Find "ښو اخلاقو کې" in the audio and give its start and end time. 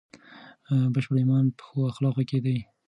1.67-2.39